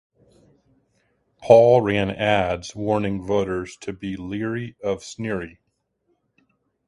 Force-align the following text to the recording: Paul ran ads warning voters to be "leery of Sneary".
Paul 1.43 1.81
ran 1.81 2.09
ads 2.09 2.75
warning 2.75 3.23
voters 3.23 3.77
to 3.81 3.93
be 3.93 4.17
"leery 4.17 4.75
of 4.83 5.03
Sneary". 5.03 5.59